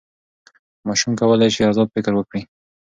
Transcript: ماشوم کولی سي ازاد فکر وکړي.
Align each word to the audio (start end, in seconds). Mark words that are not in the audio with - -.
ماشوم 0.87 1.11
کولی 1.19 1.49
سي 1.55 1.61
ازاد 1.71 1.87
فکر 1.95 2.13
وکړي. 2.15 2.41